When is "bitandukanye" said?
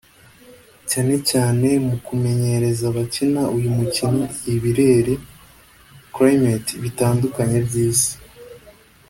6.83-7.57